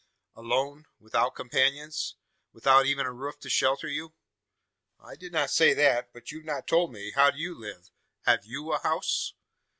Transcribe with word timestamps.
"Alone? 0.35 0.87
Without 0.99 1.35
companions? 1.35 2.15
Without 2.53 2.87
even 2.87 3.05
a 3.05 3.13
roof 3.13 3.37
to 3.41 3.51
shelter 3.51 3.87
you?" 3.87 4.15
"I 4.99 5.15
did 5.15 5.31
not 5.31 5.51
say 5.51 5.75
that. 5.75 6.11
But, 6.11 6.31
you've 6.31 6.43
not 6.43 6.65
told 6.65 6.91
me. 6.91 7.11
How 7.11 7.29
do 7.29 7.37
you 7.37 7.53
live? 7.53 7.91
Have 8.23 8.43
you 8.43 8.71
a 8.73 8.79
house?" 8.81 9.33